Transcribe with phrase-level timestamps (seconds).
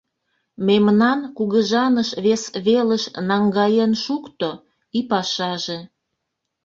[0.67, 4.49] Мемнан кугыжаныш вес велыш наҥгаен шукто—
[4.97, 5.79] и пашаже!